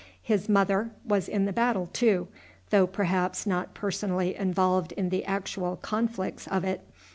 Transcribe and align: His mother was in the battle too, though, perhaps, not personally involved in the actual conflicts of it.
His 0.23 0.49
mother 0.49 0.89
was 1.05 1.29
in 1.29 1.45
the 1.45 1.53
battle 1.53 1.85
too, 1.85 2.27
though, 2.71 2.87
perhaps, 2.87 3.45
not 3.45 3.75
personally 3.75 4.33
involved 4.33 4.93
in 4.93 5.09
the 5.09 5.23
actual 5.25 5.75
conflicts 5.75 6.47
of 6.47 6.63
it. 6.63 6.81